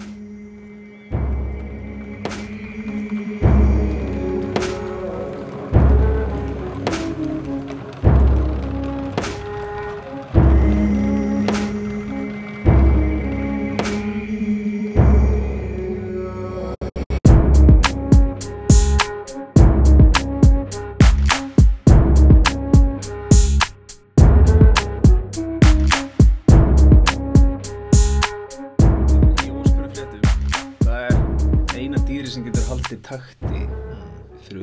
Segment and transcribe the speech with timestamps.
[0.00, 0.29] Í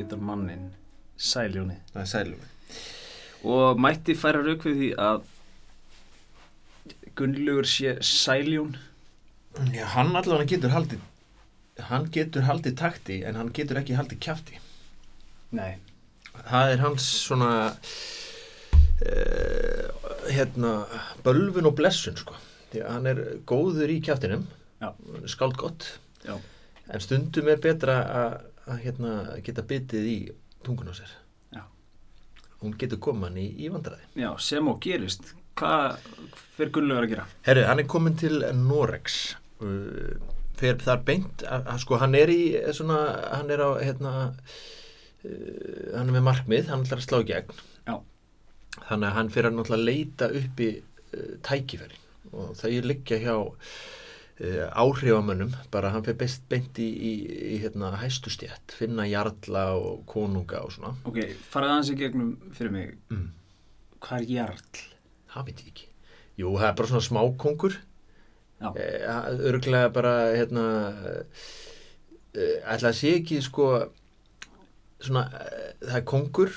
[0.08, 0.66] utan mannin
[1.18, 2.42] Sæljóni Það er sælum.
[3.44, 5.22] og mætti færa rauk við því að
[7.18, 8.76] Gunnlaugur sé sæljón
[9.74, 11.00] Já, hann allavega getur haldið,
[11.88, 14.58] hann getur haldið takti en hann getur ekki haldið kjafti.
[15.58, 15.72] Nei,
[16.46, 17.48] Það er hans svona,
[19.02, 19.88] uh,
[20.30, 20.72] hérna,
[21.26, 22.36] bölvun og blessun, sko.
[22.70, 24.44] Því að hann er góður í kjaftinum,
[24.78, 24.92] Já.
[25.26, 25.88] skáld gott,
[26.22, 26.36] já,
[26.92, 28.38] en stundum er betra að,
[28.68, 29.12] að hérna,
[29.46, 30.16] geta bitið í
[30.66, 31.12] tungun á sér.
[31.56, 31.62] Já.
[32.62, 34.08] Hún getur koma hann í, í vandræði.
[34.18, 35.96] já, sem og gerist Hvað
[36.54, 37.22] fyrir Gunnlaugur að gera?
[37.48, 39.16] Herru, hann er komin til Norex
[39.58, 40.12] uh,
[40.58, 42.98] fyrir þar beint að, að sko hann er í eh, svona,
[43.32, 47.50] hann er á hérna uh, hann er með markmið, hann ætlar að slá í gegn
[47.88, 47.96] Já.
[48.90, 53.34] þannig að hann fyrir að náttúrulega leita upp í uh, tækifæri og þau liggja hjá
[53.34, 53.76] uh,
[54.38, 57.12] áhrifamönnum, bara hann fyrir best beint í, í,
[57.56, 60.94] í hérna hæstustjætt, finna jarla og konunga og svona.
[61.10, 61.18] Ok,
[61.50, 62.94] farið aðeins í gegnum fyrir mig.
[63.10, 63.26] Mm.
[64.04, 64.84] Hvað er jarl?
[65.28, 65.86] það veit ég ekki.
[66.38, 67.78] Jú, það er bara svona smákongur
[68.58, 69.02] Já, Eh,
[69.46, 70.62] örglega bara hérna
[72.34, 73.68] eh, ætla að sé ekki sko
[74.98, 76.50] svona eh, það er kongur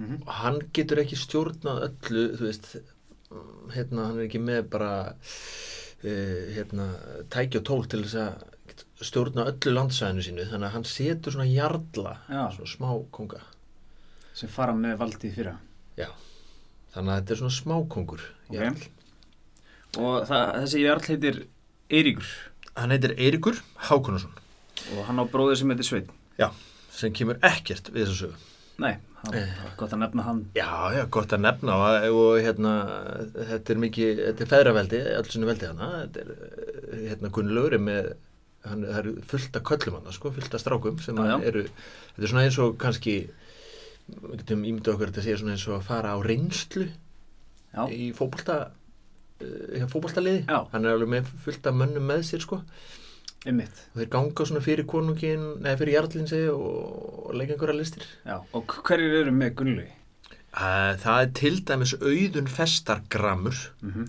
[0.00, 2.66] mhm, og hann getur ekki stjórnað öllu þú veist
[3.30, 4.90] mm, hérna hann er ekki með bara
[6.02, 6.86] hérna
[7.32, 10.44] tæki og tól til þess að stjórna öllu landsæðinu sínu.
[10.50, 13.40] Þannig að hann setur svona jarla svona smá konga.
[14.38, 15.56] Sem fara með valdið fyrra.
[15.98, 16.08] Já.
[16.94, 18.54] Þannig að þetta er svona smákongur Ok.
[18.54, 18.84] jarl.
[19.98, 21.40] Og það, þessi jarl heitir
[21.90, 22.30] Eiríkur.
[22.78, 24.34] Hann heitir Eiríkur Hákonarsson
[24.94, 26.10] og hann á bróðir sem heitir Sveinn.
[26.38, 26.52] Já,
[26.94, 28.36] sem kemur ekkert við þessu sögu.
[28.78, 29.48] Nei, hann, Eh.
[29.76, 31.74] gott að nefna hann Já, já, gott að nefna
[32.12, 32.72] og, hérna,
[33.34, 36.30] þetta er mikið, þetta er feðraveldi, alls sinni veldi hana, þetta er,
[36.92, 38.12] eh, hérna, Gunnlaugur er með,
[38.68, 41.36] hann, það eru fullt af köllum hana, sko, fullt af strákum sem Já, já.
[41.50, 43.16] eru, þetta er svona eins og kannski,
[44.08, 46.86] við getum ímyndað okkur að þetta sé svona eins og að fara á reynslu
[47.74, 48.70] Já, í fótbolta,
[49.42, 50.62] uh, fótboltaliði, Já.
[50.72, 52.62] hann er alveg með fullt af mönnum með sér, sko,
[53.46, 58.08] ymmit og þeir ganga svona fyrir konungin, neða fyrir jarlinn segi og, leika einhverja listir.
[58.26, 59.94] Já, og hverjir eru með Gunnlaugi?
[60.48, 64.08] Uh, það er til dæmis auðun festargramur, Mm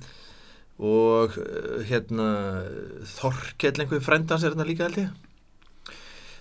[0.79, 2.25] og uh, hérna
[3.03, 5.97] Þorkell einhver frændans er hérna líka held ég.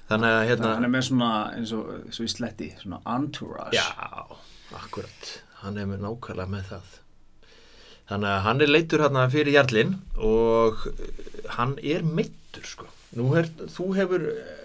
[0.06, 3.74] Þannig að hérna Hann er með svona, eins og, eins og í sletti, svona entourage.
[3.74, 3.82] Já,
[4.78, 5.32] akkurat.
[5.64, 6.94] Hann er með nákvæmlega með það
[8.08, 11.00] þannig að hann er leitur hérna fyrir Jarlinn og uh,
[11.58, 12.88] hann er meittur sko.
[13.18, 14.58] Nú er, þú hefur uh,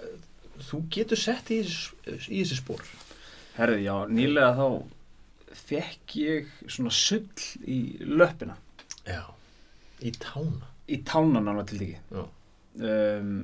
[0.63, 2.83] þú getur sett í, í þessi spór
[3.53, 4.67] Herði, já, nýlega þá
[5.53, 8.55] fekk ég svona sull í löppina.
[9.05, 9.27] Já,
[10.01, 10.71] í tána.
[10.89, 13.35] Í tánan alveg til dæki um,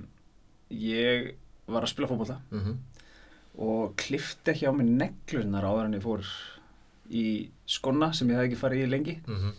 [0.73, 1.29] Ég
[1.69, 2.39] var að spila fótbolta.
[2.49, 2.79] Mhm.
[3.59, 6.25] Og klifti ekki á mig neglunar áður en ég fór
[7.09, 7.23] í
[7.69, 9.15] skonna sem ég hafði ekki farið í lengi.
[9.27, 9.57] Mhm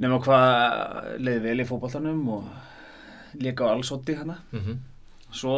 [0.00, 4.86] nema hvað leiði vel í fótboltanum og líka á allsótti hana mhm.
[5.30, 5.56] Svo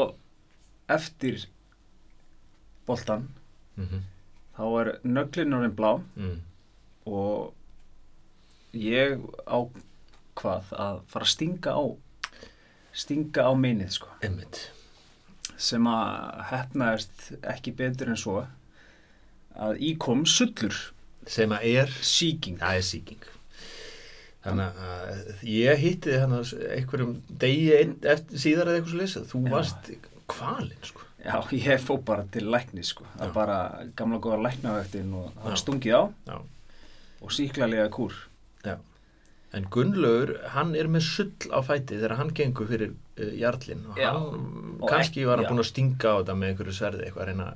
[0.92, 1.46] eftir
[2.86, 3.28] boltan
[3.80, 4.02] mhm.
[4.58, 6.40] þá er nöglin orðin blá mhm
[7.08, 7.52] og
[8.76, 9.58] ég á
[10.38, 11.84] hvað að fara að stinga á
[12.92, 14.08] stinga á meinið sko.
[14.22, 14.70] Einmitt.
[15.62, 18.40] sem að hefnaðist ekki betur en svo
[19.54, 20.74] að í kom sullur.
[21.28, 23.26] Sem að er síking Það er sýking.
[24.42, 27.68] Þannig að ég hitti hann einhverjum degi
[28.10, 29.28] eftir síðar eða eitthvað svo lesað.
[29.30, 29.52] Þú Já.
[29.54, 29.90] varst
[30.32, 31.06] kvalinn, sko.
[31.22, 33.56] Já, ég fó bara til lækni sko það er bara
[33.94, 36.38] gamla góða læknavektin og það stungið á Já.
[37.22, 38.16] og síklalega kúr
[38.66, 38.74] Já.
[39.54, 44.00] En Gunnlaugur, hann er með sull á fæti þegar hann gengur fyrir uh, jarlinn og
[44.00, 45.50] hann Og kannski var hann já.
[45.52, 47.48] búinn að stinga á þetta með einhverju sverði eitthvað að reyna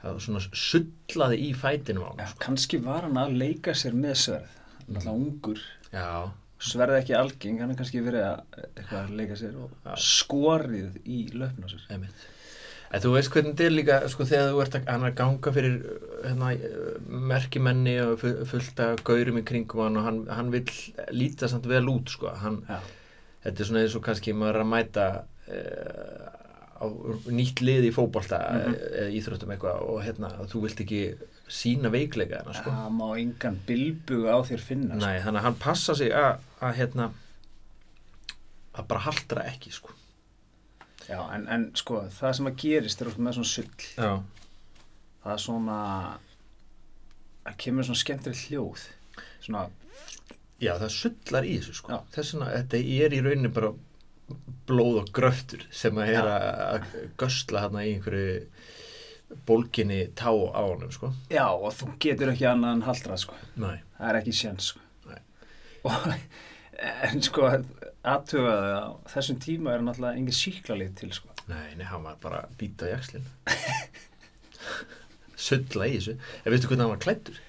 [0.00, 2.26] það svona sullaði í fætinum á hann.
[2.30, 2.40] Sko.
[2.46, 4.56] kannski var hann að leika sér með sverð
[4.86, 5.60] náttúrulega ungur
[5.96, 9.94] Já, sverð ekki algeng, hann er kannski verið að eitthvað að leika sér og Já.
[10.06, 12.24] skorið í löpna sér einmitt.
[12.94, 15.72] En þú veist hvernig þetta er líka, sko, þegar þú ert að, ganga fyrir
[16.22, 16.50] hérna,
[17.32, 20.70] merkimenni og fu- fullt af gaurum í kringum hann og hann, hann vill
[21.10, 22.30] líta samt vel út, sko.
[22.44, 22.60] Hann,
[23.42, 25.06] þetta er svona eins og kannski maður að mæta
[25.50, 26.30] uh,
[26.78, 26.84] á
[27.32, 28.74] nýtt lið í fótbolta Mhm.
[29.02, 31.00] eða íþróttum eitthvað og hérna, þú vilt ekki
[31.48, 32.72] sína veikleika hana, sko.
[32.74, 34.96] Það má engan bilbug á þér finna.
[34.96, 35.04] sko.
[35.06, 37.10] Nei, þannig að hann passa sig að, að hérna
[38.76, 39.94] að bara haldra ekki, sko.
[41.06, 43.88] Já, en, en sko, það sem að gerist er oft með svona sull.
[43.94, 44.10] Já.
[45.22, 45.80] Það er svona,
[47.46, 48.86] það kemur svona skemmtileg hljóð.
[49.46, 49.66] Svona,
[50.56, 51.98] Já, það sullar í þessu, sko.
[52.14, 53.74] Þess vegna, þetta er í rauninni bara
[54.66, 56.86] blóð og gröftur sem að er að að
[57.20, 58.30] gösla hérna í einhverju
[59.46, 61.12] bólginni tá á honum, sko.
[61.30, 63.38] já, og þú getur ekki annað en haldrað, sko.
[63.56, 63.78] Nei.
[63.98, 64.82] Það er ekki séns, sko.
[65.10, 65.22] Nei.
[65.86, 66.12] Og,
[67.08, 67.48] en sko,
[68.06, 71.34] aðtöfaði á þessum tíma er náttúrulega engin síklarlið til, sko.
[71.50, 73.26] Nei, nei, hann var bara býta í axlinn.
[75.46, 76.16] Sulla í þessu.
[76.42, 77.42] En veistu hvernig hann var klættur?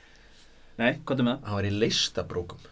[0.77, 1.47] Nei, hvað er með það?
[1.47, 2.67] Hann var í leistabrókum.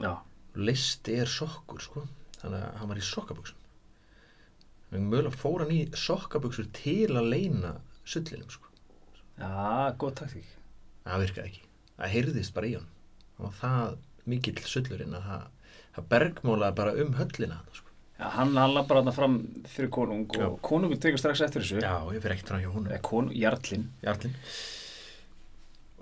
[0.00, 0.12] Já,
[0.58, 2.04] Leisti er sokkur, sko.
[2.40, 3.58] Þannig að hann var í sokkabuxum.
[4.90, 7.76] En mögulega fór hann í sokkabuxur til að leina
[8.10, 8.70] sullinum, sko.
[9.40, 9.50] já,
[10.00, 10.48] góð taktík.
[11.06, 11.62] Það virkaði ekki.
[11.96, 12.88] Það heyrðist bara í hann.
[13.40, 13.94] Var það
[14.30, 15.46] mikill sullurinn að það,
[15.96, 17.86] það bergmólaði bara um höllina hann, sko.
[18.20, 19.38] Já, hann, hann lappar hann fram
[19.70, 20.50] fyrir konung og Já.
[20.66, 21.80] konungur tekur strax eftir þessu.
[21.80, 22.90] Já, ég fyrir ekkert frá hjá honum.
[22.92, 23.88] Eða konung, Jarlinn.
[24.04, 24.36] Jarlinn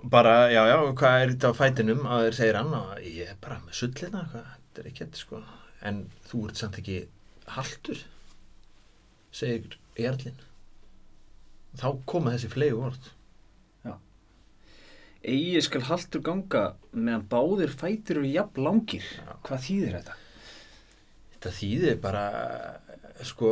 [0.03, 3.39] bara, já, já, hvað er þetta á fætinum að þeir segir hann og ég er
[3.43, 5.41] bara með sullina, hvað, þetta er ekki þetta sko
[5.89, 6.97] en þú ert samt ekki
[7.55, 8.03] haltur
[9.35, 10.39] segir Jarlinn
[11.77, 13.13] þá koma þessi flegu orð
[15.19, 16.61] Egið skal haltur ganga
[16.95, 19.03] meðan báðir fætir eru jafn langir.
[19.03, 19.33] Já.
[19.43, 20.13] Hvað þýðir þetta?
[21.33, 22.23] þetta þýðir bara
[23.27, 23.51] sko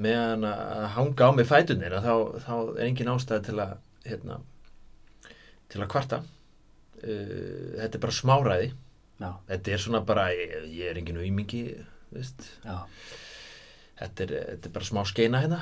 [0.00, 2.12] meðan að hanga á með fætunir þá,
[2.44, 3.72] þá er engin ástæði til að
[4.08, 4.38] hérna,
[5.72, 6.20] til að kvarta.
[6.98, 8.70] Uh, þetta er bara smáræði.
[9.18, 11.18] Já, þetta er svona bara, ég, ég er engin
[12.64, 12.76] já,
[13.98, 15.58] þetta er, þetta er bara smá skeina hérna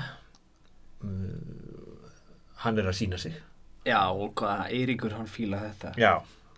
[1.06, 2.14] uh,
[2.64, 3.36] hann er að sína sig.
[3.86, 5.92] Já og hvað, Eiríkur hann fíla þetta.
[6.00, 6.14] já,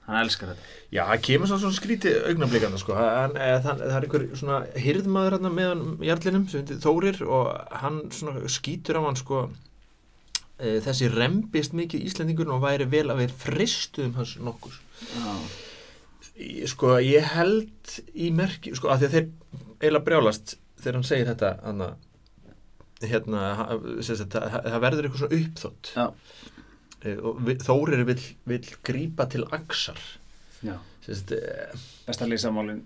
[0.08, 0.62] Hann elskar þetta.
[0.96, 5.34] já, það kemur svona, skrítið augnablikanda sko, hann, eða, það, það er einhver svona hirðmaður
[5.36, 7.50] hérna með hann jarlinum sem heitir Þórir og
[7.82, 9.42] hann svona skýtur á hann sko
[10.56, 14.80] e, þessi rembist mikið Íslendingur og væri vel að við fristuðum hans nokkus
[15.12, 15.36] Já,
[16.72, 19.28] sko ég held í merki sko að að þeir
[19.82, 21.90] eiginlega brjálast þegar hann segir þetta hana,
[23.04, 25.92] hérna það, verður eitthvað svona uppþótt.
[25.94, 26.06] Já,
[27.06, 29.98] Eh, og Þórir vill, vill grípa til aksar
[30.66, 31.74] eh,
[32.08, 32.80] Best að lýsa málinn.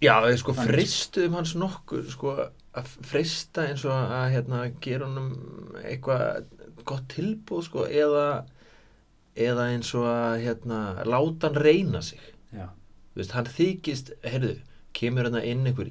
[0.00, 5.74] já eh, sko fristuðum hans nokkur sko að frista eins og að hérna gera honum
[5.82, 6.46] eitthvað
[6.86, 8.44] gott tilbúð sko eða
[9.34, 12.22] eða eins og að hérna láta hann reyna sig.
[13.18, 14.54] Veist, hann þykist, heyrðu,
[14.94, 15.90] kemur hérna inn einhver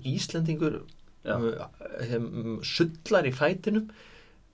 [0.79, 0.87] um,
[2.65, 3.89] sullar í fætinum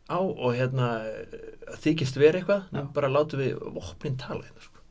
[0.10, 0.90] á og hérna
[1.82, 4.84] þykist vera eitthvað, nú bara látum við vopnin tala hérna, sko.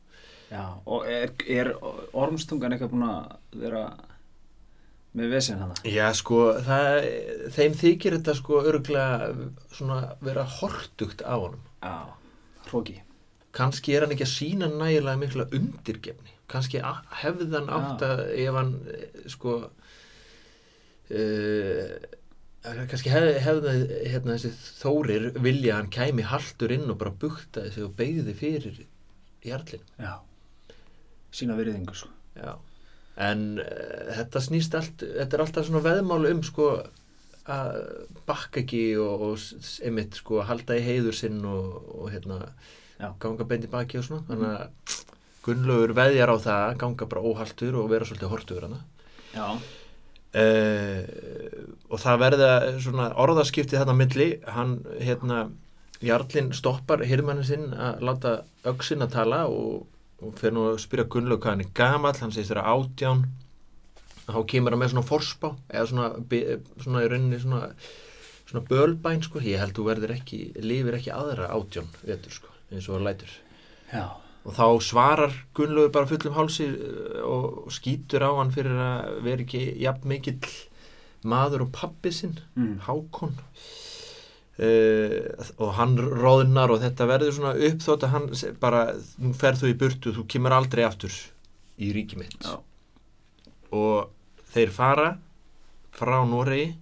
[0.51, 0.65] já.
[0.85, 1.71] Og er, er
[2.15, 3.85] ormstungan eitthvað búin að vera
[5.15, 5.77] með vesinn hana?
[5.87, 7.07] Já, sko, það,
[7.55, 9.31] þeim þykir þetta sko örgulega
[9.75, 11.63] svona vera hortugt á honum.
[11.79, 11.95] Já,
[12.69, 12.99] hróki.
[13.55, 16.33] Kannski er hann ekki að sína nægilega mikla undirgefni.
[16.51, 19.55] Kannski hann átt að ef hann, eh, sko,
[22.89, 23.73] kannski hefði, hefði
[24.09, 28.35] hérna, þessi þórir vilja að hann kæmi haltur inn og bara buktaði sig og beigði
[28.37, 28.79] fyrir
[29.45, 29.85] jarlinn.
[30.01, 30.15] Já.
[31.35, 32.09] Sína veriðingu, sko.
[32.39, 32.55] Já.
[33.21, 36.71] En uh, þetta snýst allt, þetta er alltaf svona veðmáli um sko
[37.45, 37.75] að
[38.25, 42.39] bakka ekki og, og einmitt sko að halda í heiður sinn og, og hérna
[42.97, 43.11] Já.
[43.21, 44.25] ganga beint í baki og svona.
[44.31, 45.03] Þannig að
[45.45, 48.79] Gunnlaugur veðjar á það að ganga bara óhaltur og vera svolítið hortugur hana.
[49.35, 49.45] Já,
[50.35, 51.05] Uh,
[51.87, 52.49] og það verða
[52.83, 54.29] svona orðaskipti þarna milli.
[54.51, 55.45] Hann hérna
[56.03, 58.33] Jarlinn stoppar hirmannin sinn að láta
[58.67, 59.85] öxin að tala og,
[60.19, 62.17] og fer nú að spyrja Gunnlaug hvað hann er gamall.
[62.19, 63.23] Hann segist þeirra átján.
[64.25, 66.09] Þá kemur hann með svona forspá eða svona,
[66.83, 67.71] svona í rauninni svona,
[68.49, 69.43] svona bölbæn sko.
[69.45, 73.35] Ég held þú verður ekki, lifir ekki aðra átján vetur sko, eins og hann lætur.
[73.93, 74.07] Já,
[74.45, 79.45] og þá svarar Gunnlaugur bara fullum hálsi uh, og skýtur á hann fyrir að vera
[79.45, 80.53] ekki jafn mikill
[81.25, 82.75] maður og pappi sinn mm.
[82.85, 83.33] Hákon
[84.61, 85.19] uh,
[85.57, 88.29] og hann róðnar og þetta verður svona uppþótt að hann
[88.61, 88.87] bara,
[89.17, 91.15] nú ferð þú í burtu þú kemur aldrei aftur
[91.81, 92.59] í ríki mitt Já.
[93.75, 94.13] og
[94.53, 95.09] þeir fara
[95.95, 96.75] frá Noregi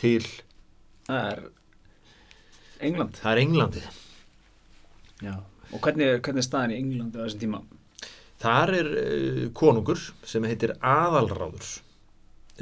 [0.00, 0.24] til
[1.06, 1.40] það er
[2.80, 3.16] England.
[3.20, 3.86] það er Englandi
[5.20, 5.34] Já.
[5.72, 7.60] Og hvernig, er- hvernig er staðan í Englandi á þessum tíma?
[8.40, 11.66] þar er uh, konungur sem heitir Aðalráður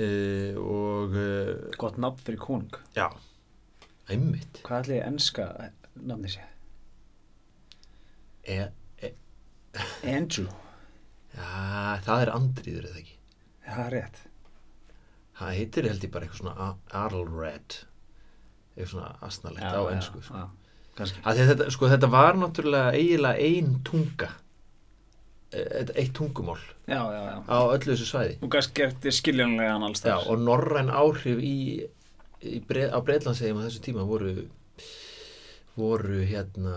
[0.03, 2.75] uh, og uh, Gott nafn fyrir konung.
[2.97, 3.07] já,
[4.11, 5.47] einmitt Hvað ætli enska
[6.03, 6.43] nafni sé?
[8.49, 8.69] e,
[10.09, 10.49] Andrew.
[11.37, 13.17] já, það er andriður eða ekki
[13.69, 14.21] Það er rétt.
[15.39, 16.69] það heitir held ég bara eitthvað svona
[17.05, 17.77] Arlred
[18.75, 20.35] eitthvað svona asnalegt á ennsku sko.
[20.35, 20.68] Já, kannski.
[20.99, 24.29] Þetta, sko, þetta var náttúrulega eiginlega ein tunga
[25.51, 27.37] Eh, eitt tungumál Já, já, já.
[27.49, 30.27] á öllu þessu svæði Og kannski eftir skiljanlegan alls þar.
[30.29, 31.87] og norræn áhrif í,
[32.45, 34.35] í breið, á Breitlandsegjum á þessu tíma voru
[35.79, 36.75] voru hérna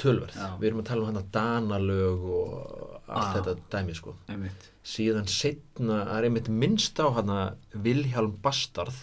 [0.00, 0.34] tölverð.
[0.58, 4.68] Við erum að tala um hérna danalög og allt þetta dæmi sko Einmitt.
[4.82, 7.40] síðan setna, er einmitt minnst á hérna
[7.84, 8.96] Vilhjálm Bastard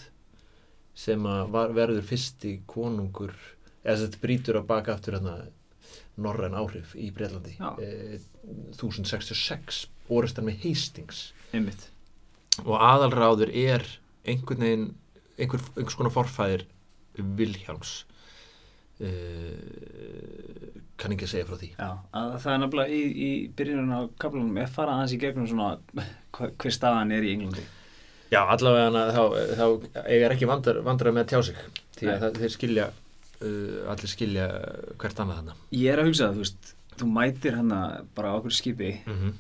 [1.00, 3.32] sem að var, verður fyrsti konungur
[3.90, 5.38] eða þetta brýtur á baka aftur hérna
[6.20, 8.20] norræn áhrif í Breitlandi e,
[8.76, 11.30] 1066 orðistar með Hastings.
[11.54, 11.90] Einmitt.
[12.66, 13.86] og aðalráður er
[14.28, 14.88] einhvern veginn
[15.40, 16.68] einhver, einhvers konar forfæðir
[17.20, 18.04] Vilhjálms.
[19.00, 21.70] Uh, kann ekki að segja frá því.
[21.72, 25.48] Já, að það er nefnilega í, í byrjunum á kaplanum er farað aðeins í gegnum
[25.48, 25.70] svona
[26.36, 27.64] hver staðan er í Englandi.
[28.30, 29.22] Já, allavega þá,
[29.58, 31.62] þá eiga ekki vandrar, vandrar með tjá sig
[31.96, 32.90] því að það, þeir skilja
[33.42, 34.48] uh, allir skilja
[35.00, 35.56] hvert annað þarna.
[35.76, 37.82] Ég er að hugsa það, þú veist, þú mætir hérna
[38.18, 39.34] bara á okkur skipi, mm -hmm.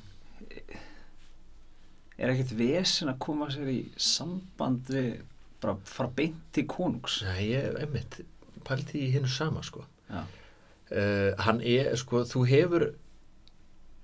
[2.17, 5.21] er ekkert vesen að koma sér í samband við,
[5.61, 7.21] bara fara beint til konungs.
[7.23, 8.21] Nei, ég, einmitt
[8.65, 9.85] pælti í hinnu sama sko.
[10.09, 12.93] Uh, hann er, sko, þú hefur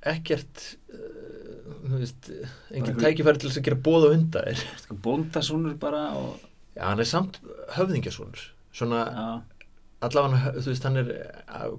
[0.05, 1.25] ekkert uh,
[1.85, 2.29] þú veist,
[2.69, 4.63] engin einhver- tækifæri til þess að gera bóð og unda þér.
[4.83, 6.39] Sko bóndasúnur bara og,
[6.75, 7.39] Já, hann er samt
[7.71, 8.41] höfðingjasonur.
[8.75, 9.54] Svona, já,
[10.03, 11.11] allavega, þú veist, hann er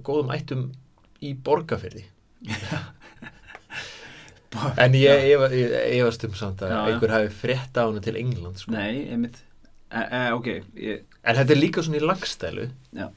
[0.07, 0.63] góðum ættum
[1.21, 2.05] í borgarfyrði
[4.81, 8.15] en ég efa- ég efast um samt að Já, einhver hafi frétt á hann til
[8.17, 8.71] England sko.
[8.73, 9.41] nei, einmitt,
[9.91, 12.69] e, e, ok, ég, en þetta er líka svona í lagstælu.
[12.95, 13.09] Já.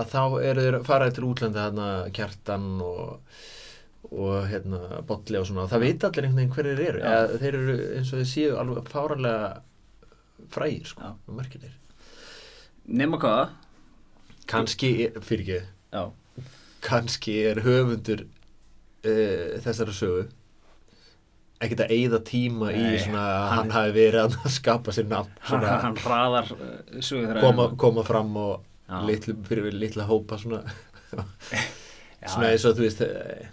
[0.00, 3.18] að þá eru þeir faraði til útlanda hérna kjartan og
[4.12, 5.62] og hérna bolli og svona.
[5.64, 7.00] Og það veit allir einhvern veginn hverjir eru.
[7.06, 9.60] Eða, þeir eru eins og þeir séu alveg fáranlega
[10.52, 11.76] frægir sko, merkilegir.
[12.92, 13.44] Nema hvaða,
[14.50, 14.90] kannski,
[15.22, 15.60] fyrir ekki.
[15.92, 16.02] Já,
[16.82, 20.24] kannski er höfundur uh, þessara sögu
[21.62, 25.06] ekkert að eyða tíma í Nei, svona að hann- hann hafi verið að skapa sér
[25.06, 28.64] nafn hann, svona hann hraðar uh, koma, koma fram og
[29.06, 30.64] litlu, fyrir við litla hópa svona,
[32.22, 33.46] Já, svona eins og þú veist uh,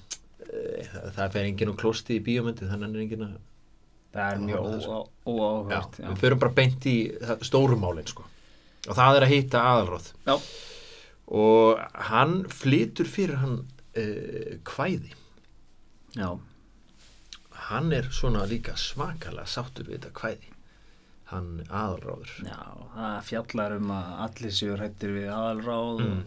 [1.16, 3.38] það fer enginn á klósti í bíómyndi þannig er enginn að
[4.16, 6.08] það er mjög Já, ó- ó- já, óáhugavert, já.
[6.10, 8.26] við förum bara beint í það- stórumálin sko.
[8.90, 10.08] og það er að hitta aðalróð.
[10.26, 10.36] Já.
[11.30, 15.12] Og hann flytur fyrir hann uh, kvæði.
[16.18, 16.32] Já,
[17.70, 20.54] hann er svona líka svakalega sáttur við þetta kvæði.
[21.30, 22.32] Hann aðalráður.
[22.48, 22.62] Já,
[22.96, 26.24] það fjallar um að allir séu hrættir við aðalráð Mm.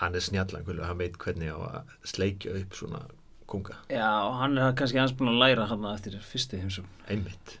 [0.00, 3.02] hann er snjallangulega, hann veit hvernig á að sleikja upp svona
[3.46, 3.76] kunga.
[3.92, 6.86] Já, og hann er kannski hans búin að læra hann eftir fyrstu heimsum.
[7.12, 7.58] einmitt.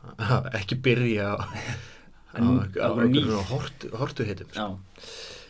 [0.58, 1.38] Ekki byrja á,
[3.50, 4.66] hortu, hortu hitum Já,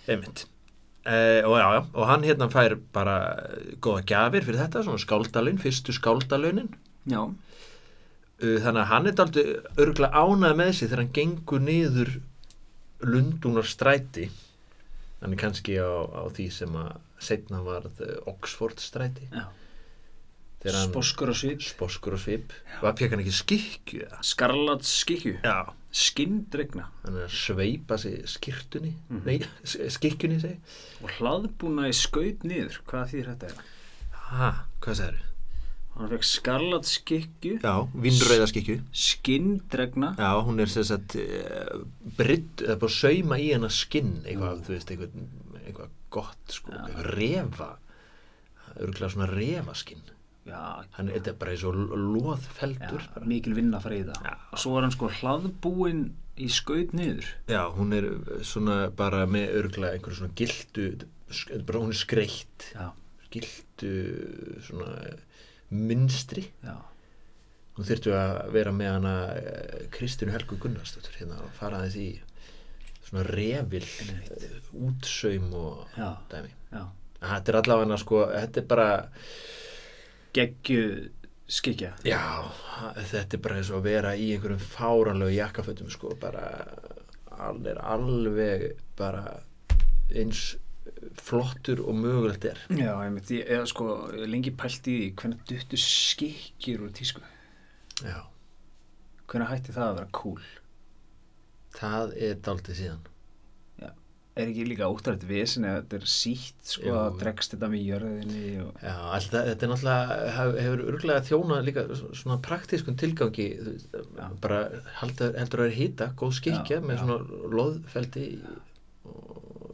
[0.09, 0.47] einmitt.
[1.01, 5.01] Uh, og já, já, og hann hérna fær bara eh, góða gjafir fyrir þetta, svona
[5.01, 6.69] skáldalun, fyrstu skáldalaunin.
[7.09, 9.47] Já, uh, þannig að hann er daldi
[9.81, 12.13] örgulega ánað með sig þegar hann gengur niður
[13.01, 14.27] Lundunar stræti
[15.21, 19.49] hann er kannski á, á því sem að setna varð eh, Oxford stræti já.
[20.61, 21.63] Sposkur og svip.
[21.65, 22.51] sposkur og svip.
[22.83, 24.19] Var fekk hann ekki skikju eða?
[24.29, 25.39] Skarlat skikju.
[25.41, 26.85] já, Skinndregna.
[27.05, 29.25] hann er að sveipa sig skirtunni Mhm.
[29.27, 30.59] nei, s- skikkjunni segi
[31.03, 32.79] Og hlaðbúna í skaut niður.
[32.87, 33.55] Hvað þýr þetta er?
[34.31, 35.21] ha, hvað sagður?
[35.97, 37.61] Hann fekk skarlat skikju.
[37.61, 40.15] já, vinnröða skikju Skinndregna.
[40.17, 41.17] já, hún er sem sagt
[42.17, 44.65] britt, eða bara sauma í hennar skinn eitthvað, Mm.
[44.65, 45.11] þú veist, eitthvað,
[45.67, 46.87] eitthvað gott sko, Já.
[46.87, 47.77] eitthvað refa
[48.79, 50.01] örgulega svona refaskinn
[50.97, 54.17] Hann er þetta er bara eins og loðfeldur mikil vinna að freyða.
[54.25, 54.35] Já.
[54.53, 56.05] Og svo er hann sko hlaðbúin
[56.41, 57.27] í skaut niður.
[57.51, 58.07] Já, hún er
[58.47, 60.87] svona bara með örglega einhverju svona gildu,
[61.69, 62.89] bara hún er skreitt, Já,
[63.31, 63.93] gildu
[64.67, 64.95] svona
[65.71, 66.47] mynstri.
[66.65, 66.77] já.
[67.77, 72.09] Hún þyrftu að vera með hana eh, Kristínu Helgu Gunnarsdóttur hérna og fara aðeins í
[73.07, 74.33] svona revil, Einmitt.
[74.35, 76.51] eh, útsaum og Já, dæmi.
[76.75, 76.83] já.
[77.21, 78.89] Þetta er allavega sko, þetta er bara,
[80.37, 81.11] Geggju
[81.51, 81.93] skikja.
[82.07, 82.23] já,
[83.11, 86.45] þetta er bara eins og að vera í einhverjum fáranlegu jakkafötum sko, bara,
[87.41, 88.67] hann er alveg
[88.99, 89.41] bara
[90.15, 90.55] eins
[91.19, 92.63] flottur og mögulegt er.
[92.71, 93.91] Já, ég myndi, ég hef sko
[94.27, 97.23] lengi pælt í því hvernig duttu skikkjur úr tísku.
[98.01, 98.23] Já,
[99.27, 100.51] hvernig hætti það að vera cool
[101.77, 103.10] það er daldið síðan
[104.39, 108.45] er ekki líka óttrætt vesen eða þetta er sítt sko að dregst þetta með jörðinni
[108.63, 108.71] og...
[108.85, 114.27] Já, alltaf, þetta er náttúrulega hef, hefur örglega þjónað líka svona praktískun tilgangi Já.
[114.43, 114.61] bara
[115.01, 117.03] heldur, heldur að vera hýta góð skikja Já, með já.
[117.03, 118.27] svona loðfeldi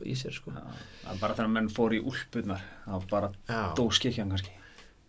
[0.06, 0.54] í, sér sko.
[0.54, 3.32] Það er bara þegar menn fór í úlpunar þá bara
[3.76, 4.54] dó skikjan kannski.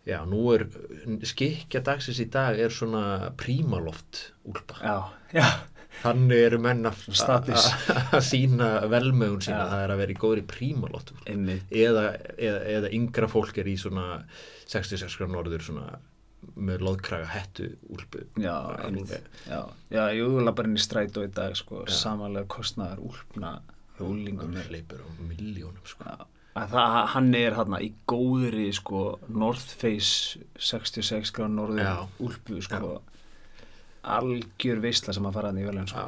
[0.08, 0.68] Já nú er
[1.28, 4.80] skikja dagsins í dag er svona prímaloft úlpa.
[4.80, 4.98] Já,
[5.36, 5.48] já,
[6.04, 7.06] þannig eru menn að
[8.32, 9.64] sína velmögun sína.
[9.64, 9.72] Já.
[9.74, 11.72] það er að vera í góðri úlpa einmitt.
[11.72, 12.06] Eða,
[12.38, 14.08] eða, eða yngra fólk er í svona
[14.68, 15.98] 66 grann norður svona
[16.58, 18.24] með loðkraga hettu úlpu.
[18.40, 18.56] Já,
[19.50, 19.60] já,
[19.92, 23.58] já, jú, þú lappar inn í strætó í dag sko, samanlega kostnaðar úlpna
[23.98, 26.06] hjólingum það hleypur á miljónum sko.
[26.06, 26.28] Já,
[26.62, 31.82] að það, hann er hann í góðri sko, North Face 66 gráð norður
[32.24, 32.94] úlpu sko,
[34.18, 36.08] algjör veisla sem að fara hann í velun sko.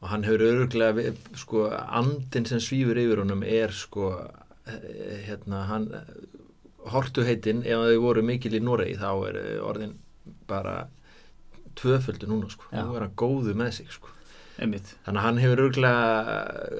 [0.00, 5.90] Og hann hefur öruglega sko, andin sem svífur yfir honum er sko eh, hérna, hann
[6.90, 9.98] hortu heitin, ef þau voru mikil í Noregi þá er eh, orðin
[10.48, 10.86] bara
[11.78, 12.84] tvöföldu núna sko, Já.
[12.84, 14.14] nú er hann góðu með sig sko.
[14.60, 16.00] Einmitt, þannig að hann hefur öruglega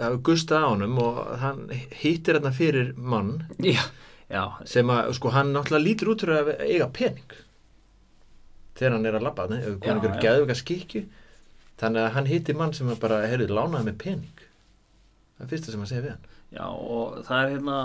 [0.00, 1.60] hefur gustað á honum og hann
[1.96, 3.80] hittir hérna fyrir mann já,
[4.28, 4.42] já.
[4.68, 7.38] sem að sko hann náttúrulega lítur út fyrir að eiga pening
[8.80, 10.22] þegar hann er að labba þannig, ef hann einhver já.
[10.24, 11.02] geðvika skikju.
[11.80, 14.44] Þannig að hann hittir mann sem bara heyrðu, lánaði með pening.
[15.36, 16.30] Það er fyrsta sem hann segir við hann.
[16.50, 17.76] Já, og það er hérna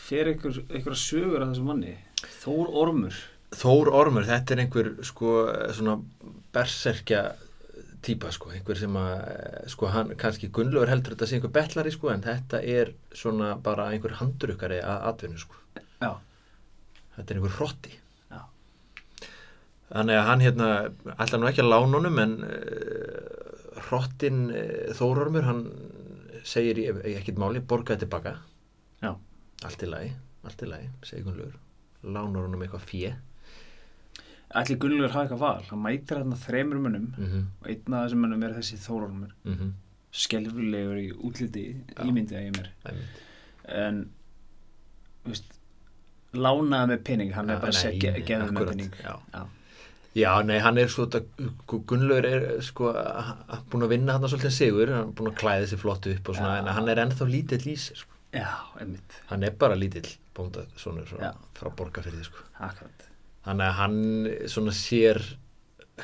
[0.00, 1.98] fyrir ykkur, ykkur sögur af þessum manni?
[2.38, 3.18] Þór Ormur.
[3.58, 5.34] Þór Ormur, þetta er einhver sko
[5.76, 5.98] svona
[6.56, 7.22] berserkja
[8.04, 12.12] típa sko, einhver sem að sko hann, kannski Gunnlaugur heldur þetta sé einhver betlari sko,
[12.14, 15.60] en þetta er svona bara einhver handrukkari að atvinnu sko.
[16.00, 16.12] Já,
[17.16, 17.96] þetta er einhver hrotti.
[19.88, 20.68] Þannig að hann hérna
[21.16, 25.62] ætla nú ekki að lána honum en uh, hrottin uh, Þórormur hann
[26.48, 28.36] segir ég, ég ekkert máli, borgaði tilbaka
[29.02, 29.14] Já.
[29.64, 30.12] allt í lagi,
[30.44, 31.58] allt í lagi segir Gunnlaugur,
[32.04, 33.14] lánar honum eitthvað fjö
[34.60, 38.06] ætli Gunnlaugur hafa eitthvað val Hann mætir hérna þremur mönnum mm -hmm, og einn af
[38.06, 39.72] þessum mönnum er þessi Þór Ormur mm -hmm.
[40.24, 42.04] skelfilegur í útliti Já.
[42.04, 42.70] ímyndið að ég mér
[43.68, 44.08] en
[45.24, 45.54] þú veist
[46.32, 49.14] lánaði með pening, hann er bara að segja geðið með pening já.
[49.32, 49.46] Já.
[50.16, 52.92] Já, nei, hann er svo þetta, Gunnlaugur er sko
[53.70, 56.38] búinn að vinna hann svolítið sigur, hann er búinn að klæða sér flott upp og
[56.38, 56.62] svona, Já.
[56.62, 58.14] en hann er ennþá lítill í sér sko.
[58.34, 58.48] Já,
[58.80, 61.32] einmitt, hann er bara lítill bónda svonur frá, Já.
[61.58, 62.42] frá borgarfyrði sko.
[62.58, 63.06] akkurat
[63.48, 64.00] þannig að hann
[64.50, 65.22] svona sér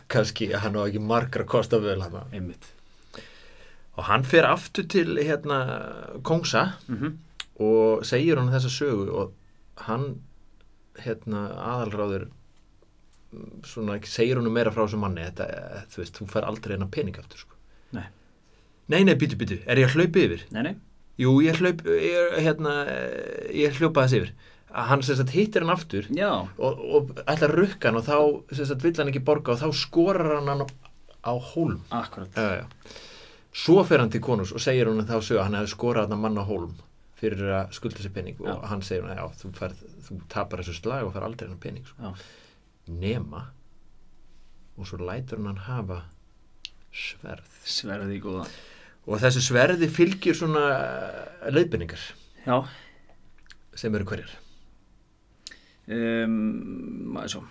[0.08, 2.70] kannski að hann á ekki margra kosta völ hann einmitt
[3.94, 5.58] og hann fer aftur til hérna
[6.26, 7.20] Kongsa mm
[7.62, 9.34] og segir hann þessa sögu og
[9.86, 10.16] hann
[10.98, 12.24] hérna aðalráður
[13.68, 17.20] svona segir hann meira frá þessum manni þetta, þú veist, þú fær aldrei hennar pening
[17.20, 17.60] aftur sko.
[17.94, 18.08] Nei.
[18.90, 20.48] nei, nei, býtu, býtu, er ég að hlaupa yfir?
[20.54, 20.74] Nei, nei,
[21.20, 22.72] Jú, ég hlaup, ég, hérna,
[23.54, 24.32] ég hljópa þess yfir
[24.74, 28.82] hann sagt hittir hann aftur já, og, og ætla að rukka hann og þá sagt,
[28.82, 32.96] vill hann ekki borga og þá skorar hann hann á hólm akkurat já, já.
[33.54, 36.24] svo fer hann til konus og segir hann þá sög að hann hefði skorað hann
[36.24, 36.74] mann á hólm
[37.20, 40.80] fyrir að skulda sér pening og hann segir hann, já, þú, færð, þú tapar þessu
[40.80, 42.10] slag og fær aldrei hann pening sko.
[42.10, 42.26] Já.
[42.88, 43.46] Nema
[44.74, 46.02] og svo lætur hann hafa
[46.94, 47.50] sverð.
[47.64, 48.46] Sverði góða.
[49.04, 50.64] Og þessu sverði fylgir svona
[51.52, 52.00] leiðbynningar
[52.44, 52.64] Já,
[53.76, 54.32] sem eru hverjar?
[55.84, 56.34] Um,
[57.12, 57.42] maður svo.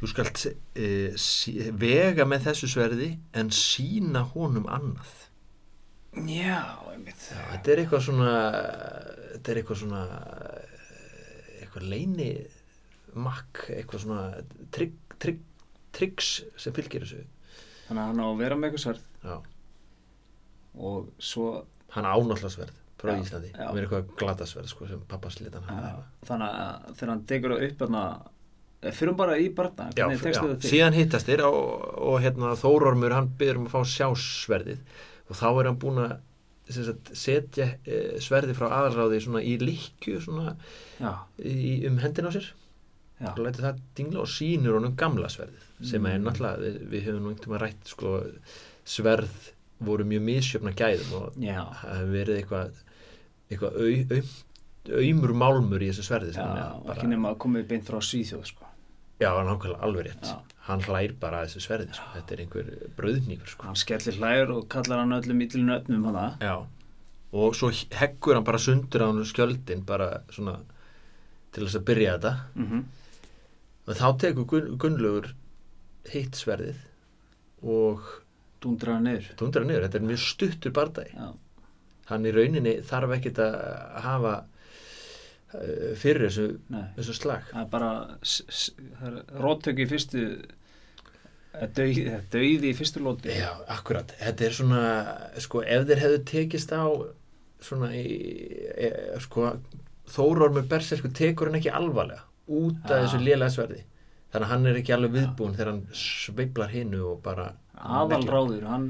[0.00, 5.12] Þú skalt uh, sí, vega með þessu sverði en sína honum annað.
[6.12, 7.28] Já, einmitt.
[7.30, 8.32] Já, þetta er eitthvað svona,
[9.32, 12.26] þetta er eitthvað svona, eh, eitthvað leini
[13.14, 14.26] makk, eitthvað svona
[14.74, 15.40] trygg, trygg,
[15.92, 17.24] tryggs sem fylgir þessu.
[17.88, 19.34] Þannig að hann á að vera með eitthvað sverð Já,
[20.82, 21.48] og svo
[21.92, 23.50] hann ánáttúrulega sverð frá Já, Íslandi.
[23.52, 23.66] já.
[23.68, 25.82] Er eitthvað glatasverð sko sem pappas litan hann.
[25.84, 28.02] uh, þannig að þegar hann tekur það upp þarna
[28.80, 31.62] eh, fyrir bara í barna Já, já, síðan hittast þeir og,
[32.12, 34.84] og hérna, Þórormur hann byrður um að fá sjásverðið
[35.28, 36.16] og þá er hann búin að
[36.72, 40.20] sagt, setja e, sverði frá aðalráði í líkju
[41.42, 42.52] í, um hendina á sér
[43.30, 46.24] og lætur það dingla og sýnur honum gamla sverðið sem er Mm.
[46.28, 48.12] náttúrulega, við, við höfum nú einhvern veginn rætt sko,
[48.84, 49.50] sverð
[49.82, 52.82] voru mjög misjöfna gæðum og já, það hefur verið eitthvað
[53.50, 57.66] eitthvað au, au, aumur málmur í þessu sverði já sem er ekki nema að komið
[57.70, 58.64] beint frá Svíþjóð sko.
[59.22, 60.38] já, nákvæmlega alveg rétt Já.
[60.68, 62.06] hann hlær bara að þessu sverði sko.
[62.14, 63.66] þetta er einhver brauðnýfur sko.
[63.66, 66.56] hann skellir hlægur og kallar hann öllum hana Já,
[67.32, 70.60] og svo heggur hann bara sundur á hann skjöldin bara svona
[71.52, 72.84] til þess að byrja þetta mm
[73.86, 75.32] og þá tekur Gun, Gunnlaugur
[76.12, 76.82] hitt sverðið
[77.62, 78.02] og
[78.62, 79.28] Dundraði niður.
[79.38, 81.14] dundra niður, þetta er mjög stuttur bardagi.
[81.18, 81.68] Já,
[82.12, 83.56] hann í rauninni þarf ekkit að
[84.04, 86.48] hafa uh, fyrir þessu,
[86.98, 87.48] þessu slag.
[87.50, 87.92] Það er bara,
[89.42, 90.26] róttöku í fyrstu,
[91.74, 93.34] dauði, dauði í fyrstu lóti.
[93.34, 94.84] Já, akkurat, þetta er svona
[95.42, 96.86] sko, ef þeir hefðu tekist á
[97.62, 98.06] svona í
[98.74, 98.92] e,
[99.22, 99.54] sko,
[100.12, 103.02] Þórormur Berserku tekur hann ekki alvarlega út af Já.
[103.06, 103.82] þessu lélega sverði
[104.32, 107.50] þannig að hann er ekki alveg viðbúin þegar hann sveiflar hinnu og bara
[107.82, 108.86] Aðalráður, hann,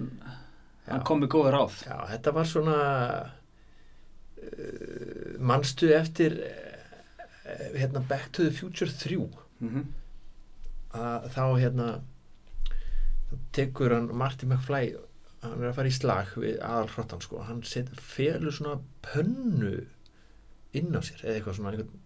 [0.87, 1.05] hann Já.
[1.09, 1.77] kom með góður ráð.
[1.87, 2.77] Já, þetta var svona
[4.43, 9.27] uh, manstu eftir uh, hérna Back to the Future 3
[9.63, 9.91] Mm
[10.93, 11.85] að þá hérna
[13.31, 14.91] þá tekur hann Marty McFly
[15.41, 18.75] hann er að fara í slag við aðalhrottan sko, hann felur svona
[19.07, 19.71] pönnu
[20.77, 22.03] inn á sér eða eitthvað svona einhvern,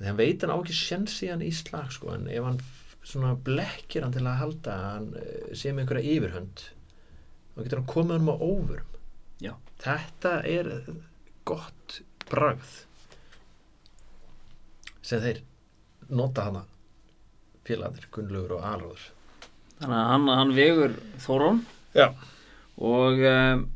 [0.00, 2.60] Þegar hann veit hann á ekki sjens í hann í slag sko, en ef hann
[3.04, 6.62] svona blekkir hann til að halda að hann eh, með einhverja yfirhönd
[7.54, 8.98] þá getur hann komið hann á óvörum
[9.40, 9.52] Já.
[9.84, 10.70] þetta er
[11.48, 12.74] gott bragð
[15.04, 15.40] sem þeir
[16.10, 16.64] nota hana
[17.66, 19.08] félagarnir, Gunnlaugur og Alróður
[19.80, 21.62] þannig að hann, hann vegur Þórón
[21.96, 22.08] Já.
[22.76, 23.66] og um,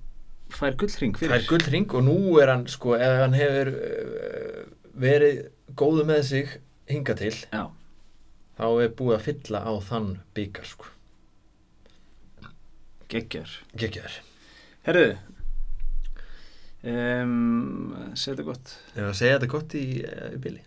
[0.55, 1.35] fær gullring fyrir.
[1.35, 4.61] Er gullring og nú er hann sko, ef hann hefur uh,
[5.01, 5.41] verið
[5.73, 6.59] góðu með sig
[6.91, 7.65] hinga til, Já,
[8.59, 10.91] þá er búið að fylla á þann byggar sko.
[13.15, 13.51] geggjar.
[13.79, 14.19] Gekkjaður.
[14.85, 15.09] Herðu,
[16.91, 18.77] um, segðu gott.
[18.95, 20.63] Ef að segja þetta gott í, uh, í bili.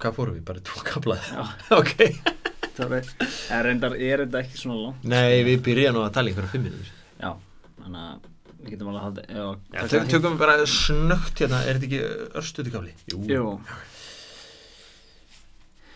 [0.00, 0.44] Hvað fórum við?
[0.48, 1.46] Bara tvo kaplaði.
[1.80, 1.96] Ok.
[2.76, 5.04] það er, þetta ekki svona langt?
[5.06, 6.94] Nei, við byrjaðum nú að tala í einhverja fimm minútur.
[7.20, 7.30] Já,
[7.82, 8.30] þannig að
[8.64, 12.94] við getum alveg að halda, tökum við bara snögt hérna, er þetta ekki örstuði kafli?
[13.12, 13.44] Jú,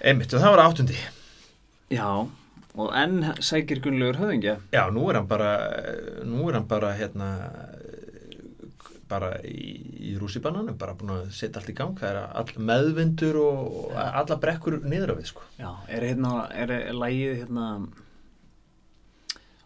[0.05, 0.99] Einmitt, og það var áttundi.
[1.91, 2.07] já,
[2.79, 4.59] og enn sækir Gunnlaugur höfðingja.
[4.73, 5.53] Já, nú er hann bara,
[6.25, 7.31] nú er hann bara hérna,
[9.09, 11.97] bara í, í rússibannanum, bara búin að setja allt í gang.
[11.99, 15.47] Það er all meðvindur og, og alla brekkur niður á við, sko.
[15.59, 17.69] Já, er hérna, er, er lægið hérna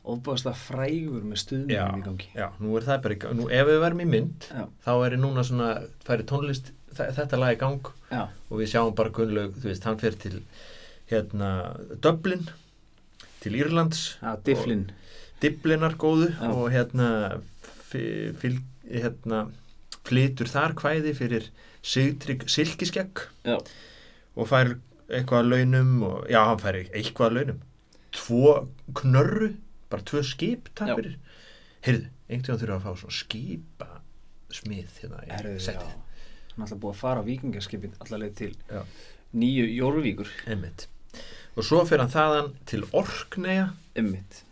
[0.03, 2.31] ofbáðslega frægur með stuðningum í gangi.
[2.35, 3.35] já, nú er það bara.
[3.39, 5.69] Nú, ef við verum í mynd, Já, þá er ég núna svona,
[6.07, 9.87] færi tónlist, þe- þetta lag í gang já, og við sjáum bara Gunnlaug, þú veist,
[9.89, 10.43] hann fer til
[11.11, 11.51] hérna
[12.05, 12.47] Dublin,
[13.43, 14.87] til Írlands, já, Difflin.
[15.43, 16.53] Diblinar góðu Já.
[16.55, 17.09] og hérna,
[17.91, 19.41] fyl, hérna
[20.07, 21.49] flytur þar kvæði fyrir
[21.83, 23.25] Sigtrygg Silkiskegg
[24.39, 24.77] og fær
[25.11, 27.61] eitthvað að launum og, já, hann fær eitthvað að launum
[28.15, 28.55] tvo
[29.01, 29.51] knörru
[29.91, 31.19] bara tvö skip, takk fyrir
[31.83, 33.91] heyrðu, einhvern veginn þurfa að fá svona skipa
[34.53, 35.99] smið hérna í settið.
[36.53, 38.83] Hann ætla búið að fara á vikingarskipin allaveg til Já.
[39.35, 40.29] nýju Jórvíkur.
[40.47, 40.87] Einmitt.
[41.57, 44.43] og svo fer hann þaðan til Orkneya Emmitt.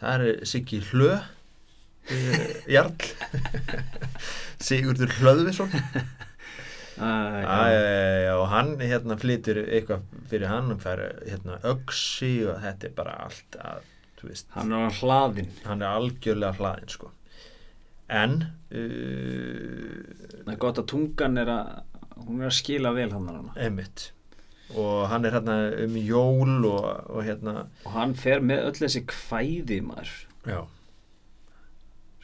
[0.00, 2.94] það er Siggi Hlö uh, Jarl
[4.66, 5.72] Sigurður Hlöðvisson
[6.96, 13.18] og hann hérna flytur eitthvað fyrir hann hann fær hérna öksi og þetta er bara
[13.26, 13.82] allt að,
[14.56, 15.50] Hann er á hlaðin.
[15.68, 17.10] hann er algjörlega hlaðin sko
[18.08, 18.36] en
[18.70, 20.02] uh,
[20.46, 21.72] Það er gott að tungan er að,
[22.26, 24.10] hún er að skila vel hann einmitt.
[24.74, 27.52] Og hann er hérna um jól og, og hérna
[27.86, 30.14] Og hann fer með öll þessi kvæði maður.
[30.46, 30.60] já,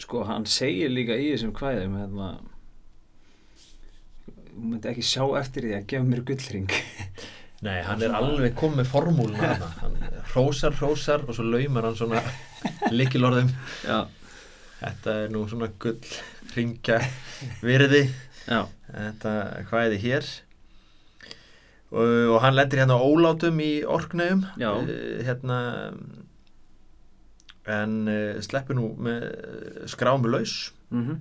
[0.02, 2.30] Sko, hann segir líka í þessum kvæðum, hérna,
[4.56, 6.72] hún myndi ekki sjá eftir því að gefa mér gullring.
[7.66, 9.94] nei, hann er alveg komið formúluna hann
[10.32, 12.22] hrósar, hrósar og svo laumar hann svona
[12.98, 13.52] likilorðum
[13.86, 14.00] Já,
[14.82, 15.98] þetta er nú svona gull
[16.56, 16.98] ringja
[17.62, 18.02] virði.
[18.48, 19.34] Já, þetta
[19.70, 20.30] hvaðið hér.
[21.92, 24.70] Og, og hann lendir hérna ólátum í orknægum Já.
[25.26, 25.58] hérna
[27.68, 29.26] en uh, sleppur nú með
[29.92, 30.72] skrámu laus.
[30.90, 31.18] Mhm,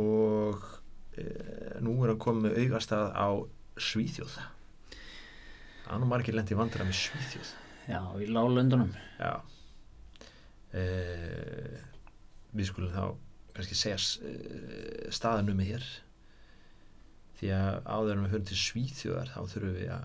[0.00, 0.62] og
[1.18, 3.28] uh, nú er hann komið með augastað á
[3.74, 4.38] Svíþjóð.
[5.90, 7.50] Er nú margir lendi vandra með Svíþjóð.
[7.90, 8.94] Já, í lálöndunum.
[9.18, 9.34] já.
[10.74, 11.74] Uh,
[12.54, 13.04] við skulum þá
[13.54, 15.86] kannski segja uh, staðanum hér.
[17.38, 20.04] Því að áður en við höfum til Svíþjóðar þá þurfum við að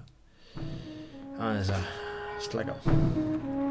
[1.39, 1.89] aðeins að
[2.49, 3.68] slæka á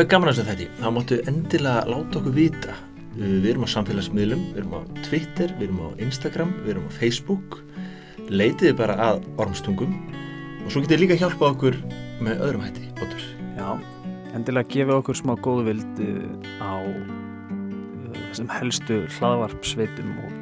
[0.00, 2.74] hefur gaman að þessu þetta þá máttu endilega láta okkur vita.
[3.20, 6.92] Við erum á samfélagsmiðlum við erum á Twitter, við erum á Instagram við erum á
[6.96, 7.56] Facebook.
[8.30, 9.92] Leitiði bara að ormstungum.
[10.64, 11.76] Og svo getið líka hjálpa okkur
[12.24, 13.26] með öðrum hætti Otur.
[13.58, 13.68] Já,
[14.32, 16.72] endilega gefa okkur smá góðu vild uh, á
[18.30, 20.38] þessum helstu hlaðvarpsveitum og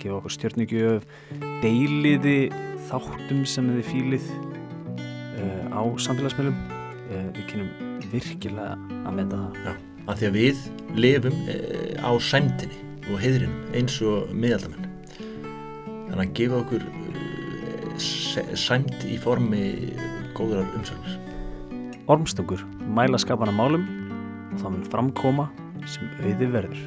[0.00, 1.04] gefa okkur stjórnugjöf
[1.60, 2.38] deiliði
[2.88, 6.56] þáttum sem þið fílið uh, á samfélagsmiðlum.
[7.08, 8.74] Við kynum virkilega
[9.08, 9.58] að meta það.
[9.64, 9.72] Já,
[10.08, 10.62] af því að við
[11.04, 14.86] lifum eh, á sæmdini og heiðrinum eins og miðaldamenn.
[16.08, 19.62] Þannig að gefa okkur eh, s- sæmd í formi
[20.38, 21.16] góðrar umsögnar
[22.08, 22.62] Ormstungur
[22.96, 23.82] mæla skapana málum
[24.52, 25.48] og það mun framkoma
[25.88, 26.78] sem auði verður